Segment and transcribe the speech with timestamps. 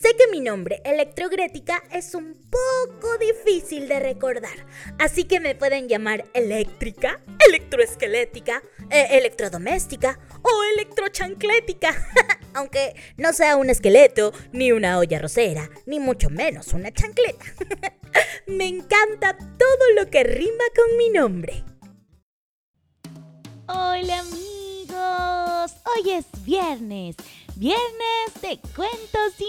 [0.00, 4.66] sé que mi nombre Electrogrética es un poco difícil de recordar,
[4.98, 11.94] así que me pueden llamar eléctrica, electroesquelética, eh, electrodoméstica o electrochanclética,
[12.54, 17.44] aunque no sea un esqueleto, ni una olla rosera, ni mucho menos una chancleta.
[18.46, 21.64] me encanta todo lo que rima con mi nombre.
[23.66, 27.16] Hola amigos, hoy es viernes,
[27.56, 29.40] viernes de cuentos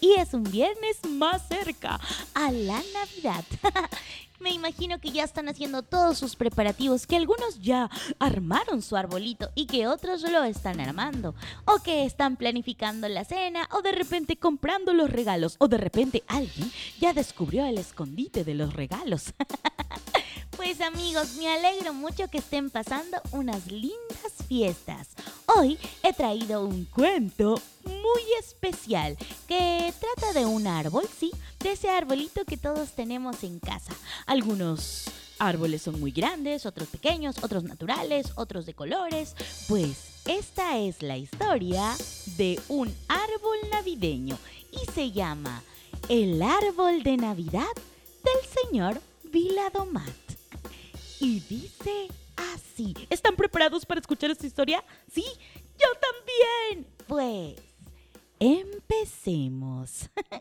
[0.00, 1.98] y es un viernes más cerca
[2.34, 3.44] a la Navidad.
[4.38, 9.50] Me imagino que ya están haciendo todos sus preparativos, que algunos ya armaron su arbolito
[9.56, 11.34] y que otros lo están armando,
[11.64, 16.22] o que están planificando la cena, o de repente comprando los regalos, o de repente
[16.28, 16.70] alguien
[17.00, 19.34] ya descubrió el escondite de los regalos.
[20.56, 25.08] Pues amigos, me alegro mucho que estén pasando unas lindas fiestas.
[25.46, 31.90] Hoy he traído un cuento muy especial que trata de un árbol, sí, de ese
[31.90, 33.92] arbolito que todos tenemos en casa.
[34.26, 39.34] Algunos árboles son muy grandes, otros pequeños, otros naturales, otros de colores.
[39.68, 41.96] Pues esta es la historia
[42.36, 44.38] de un árbol navideño
[44.70, 45.62] y se llama
[46.08, 47.74] El árbol de Navidad
[48.22, 50.08] del señor Viladomat.
[51.20, 52.94] Y dice así.
[53.08, 54.84] ¿Están preparados para escuchar esta historia?
[55.12, 55.24] Sí,
[55.78, 56.86] yo también.
[57.06, 57.69] Pues,
[58.40, 60.10] empecemos.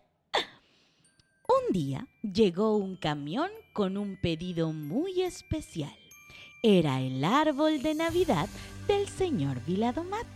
[1.48, 5.96] un día llegó un camión con un pedido muy especial.
[6.64, 8.50] Era el árbol de Navidad
[8.88, 10.28] del señor Viladomat.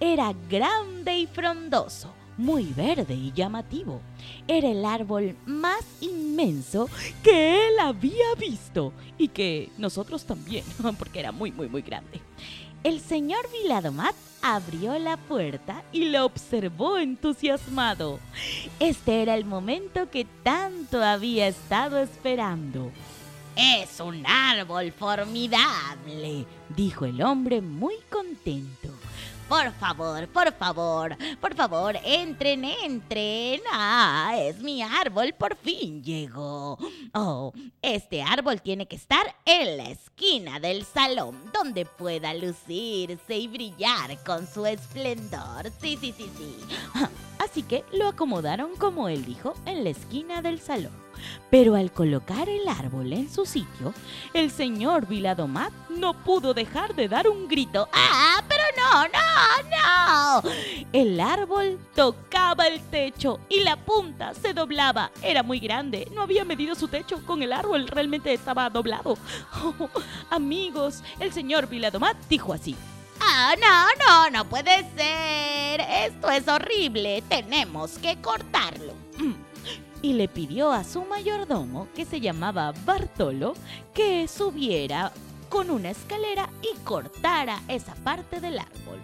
[0.00, 4.00] Era grande y frondoso muy verde y llamativo.
[4.46, 6.88] Era el árbol más inmenso
[7.22, 10.64] que él había visto y que nosotros también,
[10.98, 12.20] porque era muy, muy, muy grande.
[12.84, 18.20] El señor Viladomat abrió la puerta y lo observó entusiasmado.
[18.78, 22.92] Este era el momento que tanto había estado esperando.
[23.56, 26.44] Es un árbol formidable,
[26.76, 28.90] dijo el hombre muy contento.
[29.48, 33.60] Por favor, por favor, por favor, entren, entren.
[33.70, 36.78] Ah, es mi árbol, por fin llegó.
[37.12, 37.52] Oh,
[37.82, 44.18] este árbol tiene que estar en la esquina del salón, donde pueda lucirse y brillar
[44.24, 45.70] con su esplendor.
[45.80, 46.56] Sí, sí, sí, sí.
[47.38, 51.04] Así que lo acomodaron como él dijo, en la esquina del salón.
[51.50, 53.94] Pero al colocar el árbol en su sitio,
[54.32, 57.88] el señor Viladomat no pudo dejar de dar un grito.
[57.92, 58.42] ¡Ah,
[58.84, 60.50] no, no, no!
[60.92, 65.10] El árbol tocaba el techo y la punta se doblaba.
[65.22, 69.16] Era muy grande, no había medido su techo con el árbol, realmente estaba doblado.
[70.30, 72.76] amigos, el señor Viladomat dijo así.
[73.20, 75.80] Ah, no, no, no puede ser.
[75.80, 77.22] Esto es horrible.
[77.28, 78.92] Tenemos que cortarlo
[80.04, 83.54] y le pidió a su mayordomo, que se llamaba Bartolo,
[83.94, 85.10] que subiera
[85.54, 89.00] con una escalera y cortara esa parte del árbol.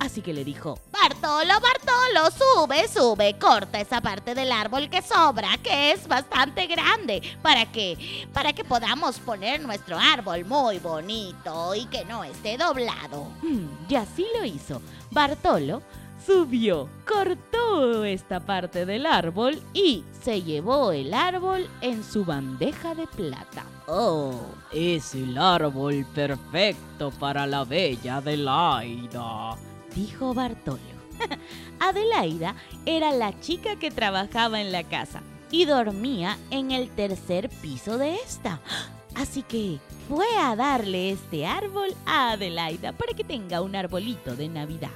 [0.00, 5.56] Así que le dijo, Bartolo, Bartolo, sube, sube, corta esa parte del árbol que sobra,
[5.62, 11.86] que es bastante grande, para que, para que podamos poner nuestro árbol muy bonito y
[11.86, 13.26] que no esté doblado.
[13.42, 14.82] Mm, y así lo hizo.
[15.12, 15.80] Bartolo
[16.24, 23.06] subió, cortó esta parte del árbol y se llevó el árbol en su bandeja de
[23.06, 23.64] plata.
[23.86, 24.40] Oh,
[24.72, 29.56] es el árbol perfecto para la bella Adelaida,
[29.94, 30.80] dijo Bartolo.
[31.80, 32.54] Adelaida
[32.86, 38.16] era la chica que trabajaba en la casa y dormía en el tercer piso de
[38.16, 38.60] esta.
[39.14, 39.78] Así que
[40.08, 44.90] fue a darle este árbol a Adelaida para que tenga un arbolito de Navidad.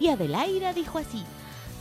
[0.00, 1.22] Y Adelaida dijo así,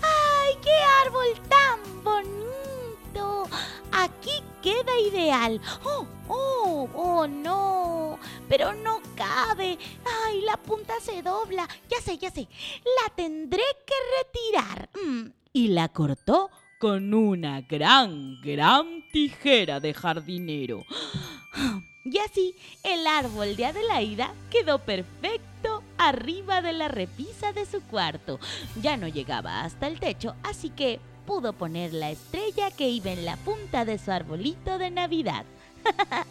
[0.03, 0.75] ¡ay, qué
[1.05, 3.47] árbol tan bonito!
[3.93, 5.61] Aquí queda ideal.
[5.85, 8.19] ¡Oh, oh, oh, no!
[8.49, 9.79] Pero no cabe.
[10.25, 11.65] ¡Ay, la punta se dobla!
[11.89, 12.49] Ya sé, ya sé.
[12.83, 14.89] La tendré que retirar.
[15.01, 15.31] Mm.
[15.53, 20.83] Y la cortó con una gran, gran tijera de jardinero.
[22.05, 28.39] Y así el árbol de Adelaida quedó perfecto arriba de la repisa de su cuarto.
[28.81, 33.25] Ya no llegaba hasta el techo, así que pudo poner la estrella que iba en
[33.25, 35.45] la punta de su arbolito de Navidad.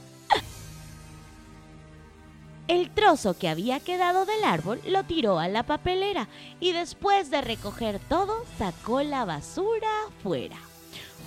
[2.68, 6.28] El trozo que había quedado del árbol lo tiró a la papelera
[6.60, 10.58] y después de recoger todo sacó la basura afuera.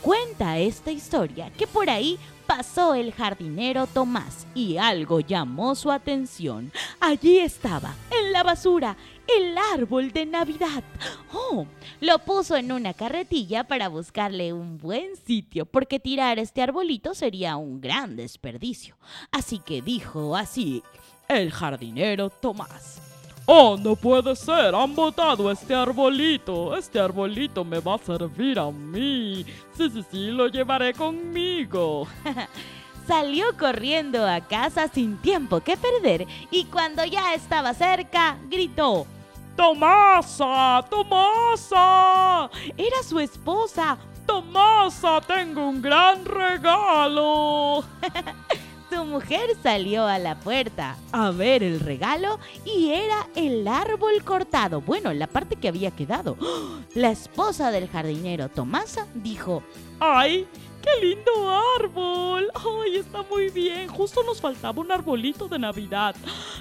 [0.01, 2.17] Cuenta esta historia que por ahí
[2.47, 6.71] pasó el jardinero Tomás y algo llamó su atención.
[6.99, 10.83] Allí estaba, en la basura, el árbol de Navidad.
[11.31, 11.67] Oh,
[11.99, 17.55] lo puso en una carretilla para buscarle un buen sitio, porque tirar este arbolito sería
[17.57, 18.97] un gran desperdicio.
[19.31, 20.81] Así que dijo así,
[21.27, 23.00] el jardinero Tomás.
[23.45, 26.75] Oh, no puede ser, han botado este arbolito.
[26.77, 29.45] Este arbolito me va a servir a mí.
[29.75, 32.07] Sí, sí, sí, lo llevaré conmigo.
[33.07, 39.07] Salió corriendo a casa sin tiempo que perder y cuando ya estaba cerca, gritó.
[39.55, 40.85] ¡Tomasa!
[40.89, 42.49] ¡Tomasa!
[42.77, 43.97] Era su esposa.
[44.25, 45.19] ¡Tomasa!
[45.21, 47.83] Tengo un gran regalo.
[48.91, 54.81] Su mujer salió a la puerta a ver el regalo y era el árbol cortado.
[54.81, 56.35] Bueno, la parte que había quedado.
[56.93, 59.63] La esposa del jardinero Tomasa dijo,
[60.01, 60.45] ¡Ay!
[60.81, 61.31] ¡Qué lindo
[61.79, 62.51] árbol!
[62.53, 63.87] ¡Ay, está muy bien!
[63.87, 66.13] Justo nos faltaba un arbolito de Navidad.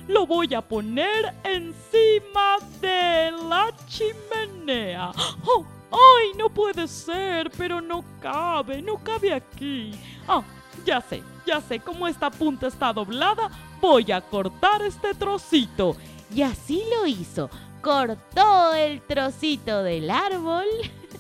[0.06, 5.10] Lo voy a poner encima de la chimenea.
[5.44, 5.64] ¡Oh!
[5.90, 7.50] ¡Ay, no puede ser!
[7.58, 9.90] Pero no cabe, no cabe aquí.
[10.28, 10.44] Ah,
[10.90, 13.48] ya sé, ya sé cómo esta punta está doblada.
[13.80, 15.94] Voy a cortar este trocito.
[16.34, 17.48] Y así lo hizo.
[17.80, 20.64] Cortó el trocito del árbol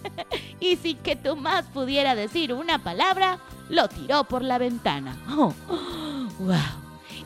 [0.60, 3.38] y sin que Tomás pudiera decir una palabra,
[3.68, 5.16] lo tiró por la ventana.
[5.30, 5.54] ¡Oh!
[6.40, 6.56] ¡Wow!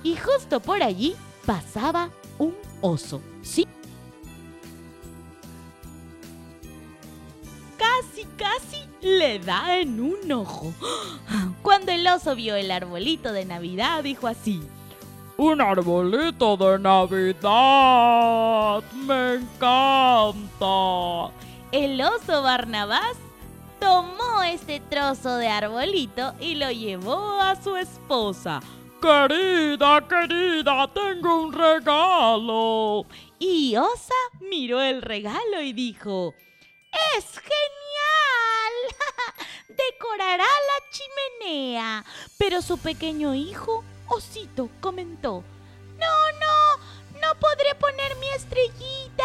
[0.03, 3.23] Y justo por allí pasaba un oso.
[3.41, 3.67] Sí.
[7.79, 10.75] Casi, casi le da en un ojo.
[12.09, 14.63] Oso vio el arbolito de Navidad, dijo así.
[15.37, 17.53] Un arbolito de Navidad.
[18.95, 21.33] Me encanta.
[21.73, 23.17] El oso Barnabás
[23.81, 28.61] tomó este trozo de arbolito y lo llevó a su esposa.
[29.03, 33.07] Querida, querida, tengo un regalo.
[33.39, 36.33] Y Osa miró el regalo y dijo,
[37.17, 38.75] ¡Es genial!
[39.69, 40.47] Decorará
[42.39, 45.43] Pero su pequeño hijo, Osito, comentó,
[45.99, 49.25] No, no, no podré poner mi estrellita.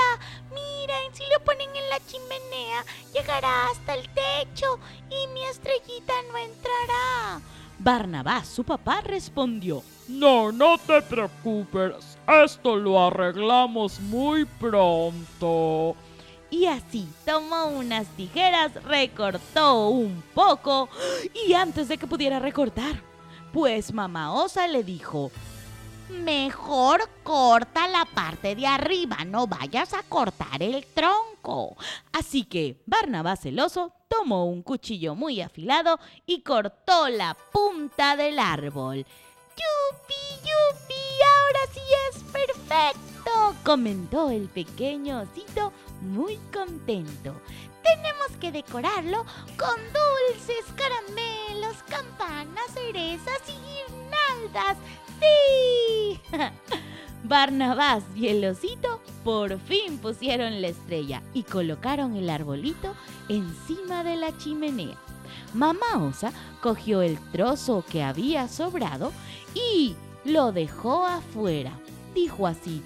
[0.54, 4.80] Miren, si lo ponen en la chimenea, llegará hasta el techo
[5.10, 7.42] y mi estrellita no entrará.
[7.77, 15.95] Barnabás, su papá, respondió, No, no te preocupes, esto lo arreglamos muy pronto.
[16.51, 20.89] Y así tomó unas tijeras, recortó un poco
[21.47, 23.01] y antes de que pudiera recortar,
[23.53, 25.31] pues mamá osa le dijo,
[26.09, 31.77] Mejor corta la parte de arriba, no vayas a cortar el tronco.
[32.11, 38.39] Así que Barnabás el oso tomó un cuchillo muy afilado y cortó la punta del
[38.39, 39.05] árbol.
[39.55, 40.98] ¡Yupi, yupi!
[41.21, 43.10] ¡Ahora sí es perfecto!
[43.63, 45.71] comentó el pequeño osito
[46.01, 47.33] muy contento.
[47.83, 49.25] Tenemos que decorarlo
[49.57, 54.78] con dulces, caramelos, campanas, cerezas y guirnaldas.
[55.19, 56.21] ¡Sí!
[57.23, 62.95] Barnabás y el osito por fin pusieron la estrella y colocaron el arbolito
[63.28, 64.95] encima de la chimenea.
[65.54, 69.11] Mamá Osa cogió el trozo que había sobrado
[69.54, 69.95] y
[70.26, 71.71] lo dejó afuera.
[72.14, 72.81] Dijo así,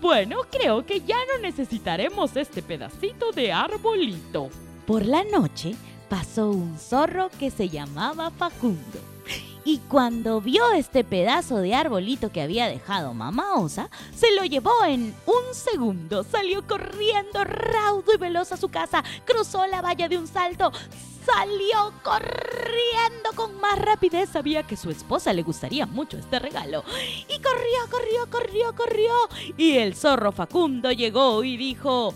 [0.00, 4.50] bueno, creo que ya no necesitaremos este pedacito de arbolito.
[4.86, 5.74] Por la noche
[6.08, 9.00] pasó un zorro que se llamaba Facundo.
[9.64, 14.84] Y cuando vio este pedazo de arbolito que había dejado mamá Osa, se lo llevó
[14.86, 16.22] en un segundo.
[16.22, 20.70] Salió corriendo raudo y veloz a su casa, cruzó la valla de un salto,
[21.24, 24.30] salió corriendo con más rapidez.
[24.30, 26.84] Sabía que su esposa le gustaría mucho este regalo.
[27.28, 29.12] Y corrió, corrió, corrió, corrió.
[29.56, 32.14] Y el zorro Facundo llegó y dijo...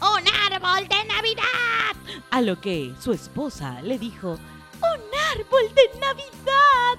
[0.00, 2.22] ¡Un árbol de Navidad!
[2.30, 4.38] A lo que su esposa le dijo...
[4.80, 6.98] ¡Un árbol de Navidad!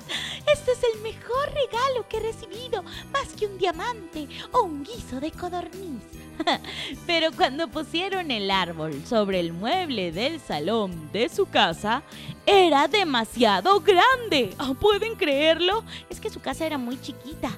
[0.53, 5.19] Este es el mejor regalo que he recibido, más que un diamante o un guiso
[5.21, 6.18] de codorniz.
[7.07, 12.03] Pero cuando pusieron el árbol sobre el mueble del salón de su casa,
[12.45, 14.53] era demasiado grande.
[14.57, 15.83] Ah, ¿Pueden creerlo?
[16.09, 17.49] Es que su casa era muy chiquita.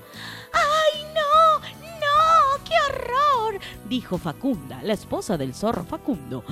[0.54, 1.60] ¡Ay, no!
[1.60, 2.64] ¡No!
[2.66, 3.60] ¡Qué horror!
[3.88, 6.44] dijo Facunda, la esposa del zorro Facundo.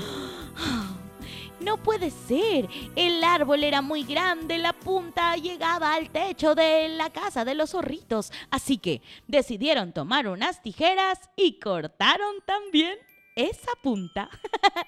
[1.62, 2.68] No puede ser.
[2.96, 7.72] El árbol era muy grande, la punta llegaba al techo de la casa de los
[7.72, 8.32] zorritos.
[8.50, 12.98] Así que decidieron tomar unas tijeras y cortaron también
[13.36, 14.30] esa punta.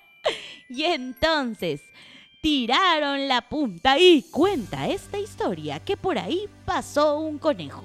[0.69, 1.81] y entonces
[2.41, 7.83] tiraron la punta y cuenta esta historia que por ahí pasó un conejo.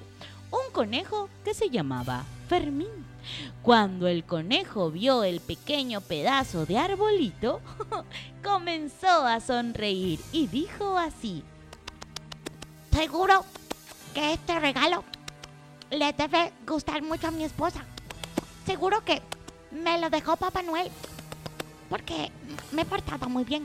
[0.51, 3.07] Un conejo que se llamaba Fermín.
[3.63, 7.61] Cuando el conejo vio el pequeño pedazo de arbolito,
[8.45, 11.43] comenzó a sonreír y dijo así.
[12.93, 13.45] Seguro
[14.15, 15.05] que este regalo
[15.91, 17.85] le debe gustar mucho a mi esposa.
[18.65, 19.21] Seguro que
[19.71, 20.91] me lo dejó Papá Noel
[21.89, 22.31] porque
[22.73, 23.63] me he portado muy bien.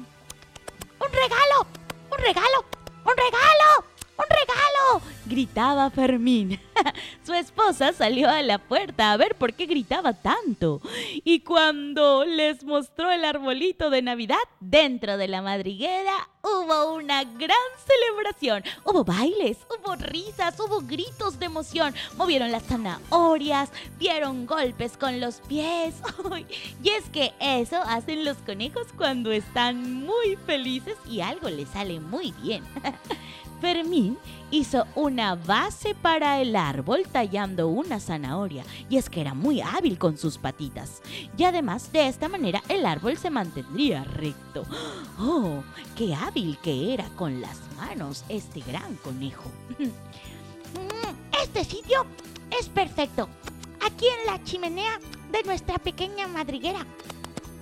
[1.00, 1.68] ¡Un regalo!
[2.12, 2.66] ¡Un regalo!
[3.06, 3.86] ¡Un regalo!
[4.18, 5.12] ¡Un regalo!
[5.26, 6.60] gritaba Fermín.
[7.24, 10.82] Su esposa salió a la puerta a ver por qué gritaba tanto.
[11.24, 16.14] Y cuando les mostró el arbolito de Navidad, dentro de la madriguera
[16.44, 18.64] hubo una gran celebración.
[18.84, 21.94] Hubo bailes, hubo risas, hubo gritos de emoción.
[22.18, 25.96] Movieron las zanahorias, dieron golpes con los pies.
[26.84, 32.00] y es que eso hacen los conejos cuando están muy felices y algo les sale
[32.00, 32.64] muy bien.
[33.62, 34.18] Fermín
[34.50, 40.00] hizo una base para el árbol tallando una zanahoria, y es que era muy hábil
[40.00, 41.02] con sus patitas.
[41.38, 44.66] Y además, de esta manera, el árbol se mantendría recto.
[45.20, 45.64] ¡Oh!
[45.96, 49.52] ¡Qué hábil que era con las manos este gran conejo!
[51.44, 52.06] Este sitio
[52.58, 53.28] es perfecto.
[53.84, 55.00] Aquí en la chimenea
[55.32, 56.86] de nuestra pequeña madriguera.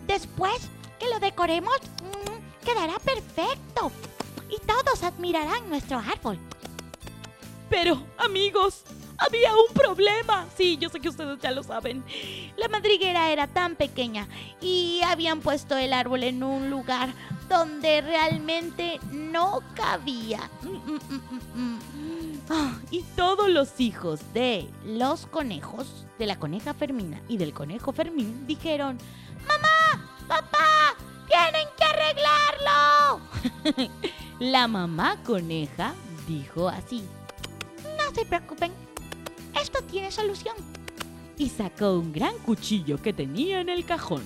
[0.05, 3.91] Después que lo decoremos, mm, quedará perfecto
[4.49, 6.38] y todos admirarán nuestro árbol.
[7.69, 8.83] Pero, amigos,
[9.19, 10.45] había un problema.
[10.55, 12.03] Sí, yo sé que ustedes ya lo saben.
[12.57, 14.27] La madriguera era tan pequeña
[14.61, 17.09] y habían puesto el árbol en un lugar
[17.47, 20.49] donde realmente no cabía.
[22.49, 27.91] Ah, y todos los hijos de los conejos, de la coneja Fermina y del conejo
[27.91, 28.97] Fermín, dijeron,
[29.47, 30.07] ¡Mamá!
[30.27, 30.95] ¡Papá!
[31.27, 33.21] ¡Tienen que arreglarlo!
[34.39, 35.93] La mamá coneja
[36.27, 37.03] dijo así.
[37.97, 38.71] No se preocupen,
[39.61, 40.55] esto tiene solución.
[41.37, 44.23] Y sacó un gran cuchillo que tenía en el cajón.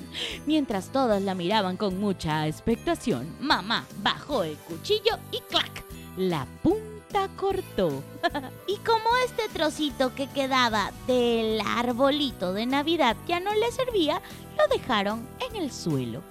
[0.48, 5.84] Mientras todos la miraban con mucha expectación, mamá bajó el cuchillo y ¡clac!
[6.18, 8.04] La punta cortó.
[8.68, 14.22] y como este trocito que quedaba del arbolito de Navidad ya no le servía,
[14.58, 16.24] lo dejaron en el suelo.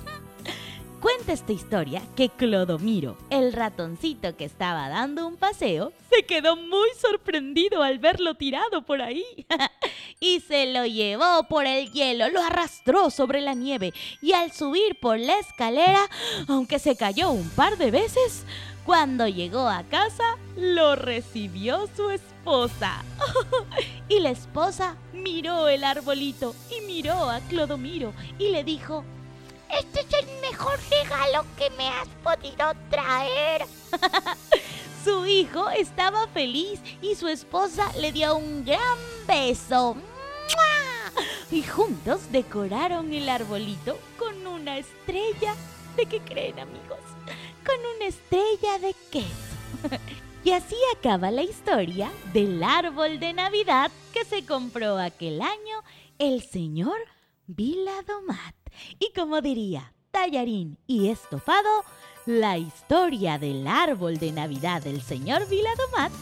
[1.02, 6.88] Cuenta esta historia que Clodomiro, el ratoncito que estaba dando un paseo, se quedó muy
[6.96, 9.24] sorprendido al verlo tirado por ahí.
[10.20, 14.94] y se lo llevó por el hielo, lo arrastró sobre la nieve y al subir
[15.00, 16.08] por la escalera,
[16.46, 18.44] aunque se cayó un par de veces,
[18.86, 23.04] cuando llegó a casa, lo recibió su esposa.
[24.08, 29.04] y la esposa miró el arbolito y miró a Clodomiro y le dijo,
[29.78, 33.66] este es el mejor regalo que me has podido traer.
[35.04, 39.96] su hijo estaba feliz y su esposa le dio un gran beso.
[41.50, 45.54] Y juntos decoraron el arbolito con una estrella.
[45.96, 47.00] ¿De qué creen amigos?
[47.66, 49.98] Con una estrella de queso.
[50.44, 55.84] Y así acaba la historia del árbol de Navidad que se compró aquel año
[56.18, 56.96] el señor
[57.46, 58.61] Viladomat.
[58.98, 61.84] Y como diría Tallarín y Estofado,
[62.26, 66.12] la historia del árbol de Navidad del señor Viladomat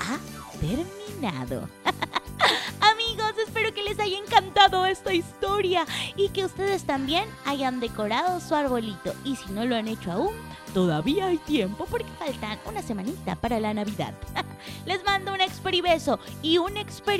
[0.00, 0.18] ha
[0.60, 1.68] terminado.
[2.80, 5.86] Amigos, espero que les haya encantado esta historia
[6.16, 9.14] y que ustedes también hayan decorado su arbolito.
[9.24, 10.34] Y si no lo han hecho aún,
[10.74, 14.14] todavía hay tiempo porque faltan una semanita para la Navidad.
[14.84, 15.40] Les mando un
[15.82, 16.76] beso y un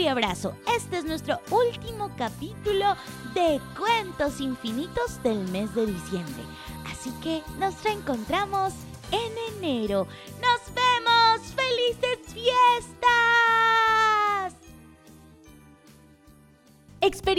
[0.09, 0.57] abrazo.
[0.77, 2.97] Este es nuestro último capítulo
[3.35, 6.43] de Cuentos Infinitos del mes de diciembre.
[6.91, 8.73] Así que nos reencontramos
[9.11, 10.07] en enero.
[10.41, 11.41] ¡Nos vemos!
[11.55, 13.07] ¡Felices fiestas!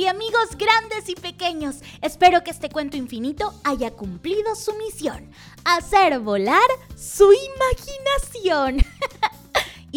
[0.08, 5.30] amigos grandes y pequeños, espero que este cuento infinito haya cumplido su misión,
[5.66, 8.78] hacer volar su imaginación.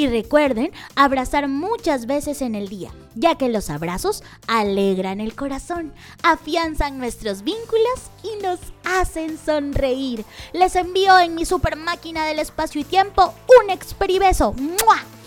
[0.01, 5.93] Y recuerden abrazar muchas veces en el día, ya que los abrazos alegran el corazón,
[6.23, 10.25] afianzan nuestros vínculos y nos hacen sonreír.
[10.55, 14.55] Les envío en mi super máquina del espacio y tiempo un experibeso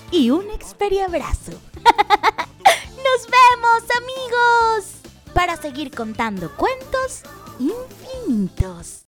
[0.09, 1.51] y un experiabrazo.
[1.83, 4.91] ¡Nos vemos amigos!
[5.35, 7.21] Para seguir contando cuentos
[7.59, 9.02] infinitos.